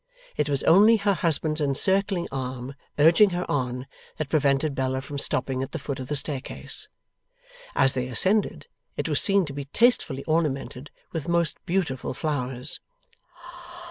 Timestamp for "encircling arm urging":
1.61-3.29